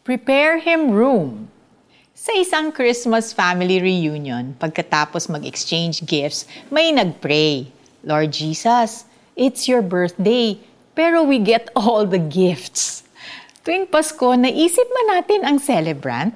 [0.00, 1.52] Prepare him room.
[2.16, 7.68] Sa isang Christmas family reunion, pagkatapos mag-exchange gifts, may nagpray,
[8.00, 9.04] Lord Jesus,
[9.36, 10.56] it's your birthday,
[10.96, 13.04] pero we get all the gifts.
[13.60, 16.32] Tuwing Pasko, naisip ba natin ang celebrant?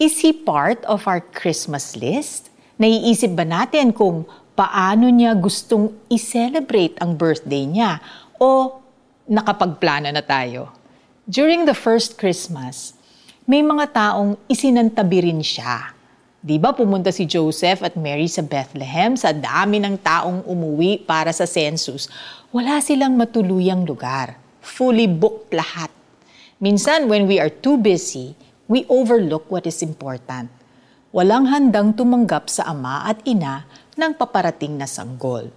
[0.00, 2.48] Is he part of our Christmas list?
[2.80, 4.24] Naiisip ba natin kung
[4.56, 8.00] paano niya gustong i-celebrate ang birthday niya?
[8.40, 8.80] O
[9.28, 10.85] nakapagplano na tayo?
[11.26, 12.94] During the first Christmas,
[13.50, 15.90] may mga taong isinantabi rin siya.
[16.38, 21.34] Di ba pumunta si Joseph at Mary sa Bethlehem sa dami ng taong umuwi para
[21.34, 22.06] sa census.
[22.54, 24.38] Wala silang matuluyang lugar.
[24.62, 25.90] Fully booked lahat.
[26.62, 28.38] Minsan when we are too busy,
[28.70, 30.46] we overlook what is important.
[31.10, 33.66] Walang handang tumanggap sa ama at ina
[33.98, 35.50] ng paparating na sanggol.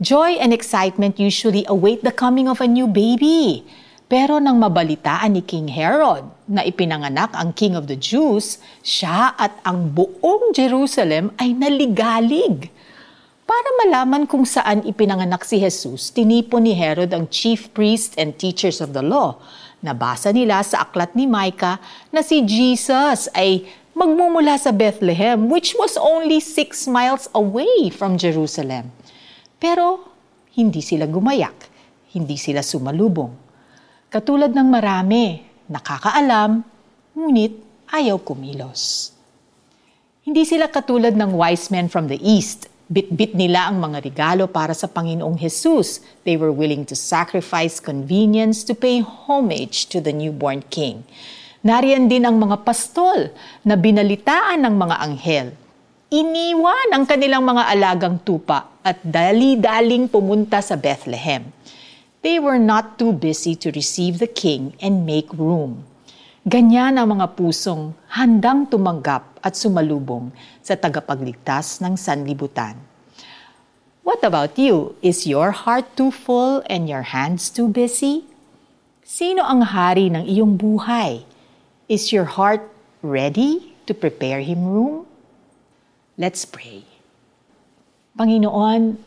[0.00, 3.68] Joy and excitement usually await the coming of a new baby.
[4.12, 9.56] Pero nang mabalitaan ni King Herod na ipinanganak ang King of the Jews, siya at
[9.64, 12.68] ang buong Jerusalem ay naligalig.
[13.48, 18.84] Para malaman kung saan ipinanganak si Jesus, tinipon ni Herod ang chief priests and teachers
[18.84, 19.40] of the law.
[19.80, 21.80] Nabasa nila sa aklat ni Micah
[22.12, 23.64] na si Jesus ay
[23.96, 28.92] magmumula sa Bethlehem, which was only six miles away from Jerusalem.
[29.56, 30.04] Pero
[30.52, 31.56] hindi sila gumayak,
[32.12, 33.41] hindi sila sumalubong.
[34.12, 35.40] Katulad ng marami,
[35.72, 36.60] nakakaalam,
[37.16, 37.56] ngunit
[37.88, 39.08] ayaw kumilos.
[40.20, 42.68] Hindi sila katulad ng wise men from the east.
[42.92, 46.04] Bit-bit nila ang mga regalo para sa Panginoong Jesus.
[46.28, 51.08] They were willing to sacrifice convenience to pay homage to the newborn king.
[51.64, 53.32] Nariyan din ang mga pastol
[53.64, 55.46] na binalitaan ng mga anghel.
[56.12, 61.48] Iniwan ang kanilang mga alagang tupa at dali-daling pumunta sa Bethlehem
[62.22, 65.82] they were not too busy to receive the king and make room.
[66.46, 70.30] Ganyan ang mga pusong handang tumanggap at sumalubong
[70.62, 72.78] sa tagapagligtas ng sanlibutan.
[74.02, 74.98] What about you?
[75.02, 78.26] Is your heart too full and your hands too busy?
[79.02, 81.22] Sino ang hari ng iyong buhay?
[81.86, 82.66] Is your heart
[83.02, 85.06] ready to prepare him room?
[86.18, 86.86] Let's pray.
[88.18, 88.98] Panginoon,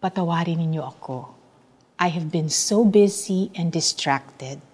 [0.00, 1.39] patawarin ninyo ako
[2.00, 4.64] I have been so busy and distracted.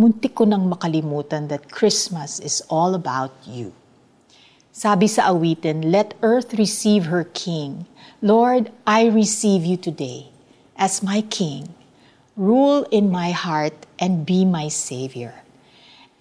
[0.00, 3.76] Muntik ko nang makalimutan that Christmas is all about you.
[4.72, 7.84] Sabi sa awitin, Let earth receive her king.
[8.24, 10.32] Lord, I receive you today
[10.80, 11.76] as my king.
[12.32, 15.44] Rule in my heart and be my savior.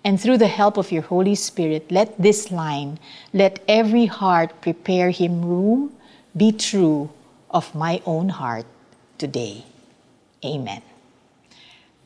[0.04, 3.00] And through the help of your Holy Spirit, let this line,
[3.32, 5.96] let every heart prepare him room,
[6.36, 7.16] be true
[7.48, 8.68] of my own heart
[9.16, 9.64] today.
[10.44, 10.84] Amen.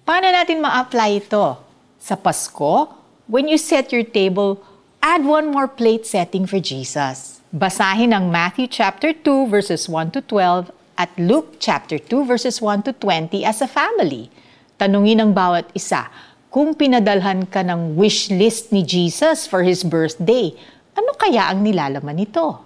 [0.08, 1.58] Paano natin ma-apply ito?
[1.98, 2.94] Sa Pasko,
[3.28, 4.62] when you set your table,
[5.04, 7.44] add one more plate setting for Jesus.
[7.52, 12.88] Basahin ang Matthew chapter 2 verses 1 to 12 at Luke chapter 2 verses 1
[12.88, 14.30] to 20 as a family.
[14.78, 16.08] Tanungin ng bawat isa,
[16.54, 20.54] kung pinadalhan ka ng wish list ni Jesus for His birthday,
[20.96, 22.64] ano kaya ang nilalaman nito?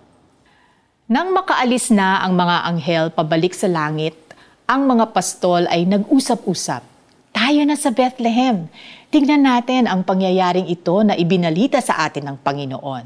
[1.11, 4.15] Nang makaalis na ang mga anghel pabalik sa langit,
[4.71, 6.79] ang mga pastol ay nag-usap-usap.
[7.35, 8.71] Tayo na sa Bethlehem.
[9.11, 13.03] Tingnan natin ang pangyayaring ito na ibinalita sa atin ng Panginoon.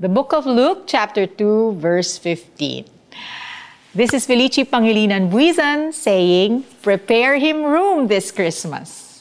[0.00, 2.88] The book of Luke, chapter 2, verse 15.
[3.92, 9.11] This is Felici Pangilinan Buizan saying, Prepare him room this Christmas.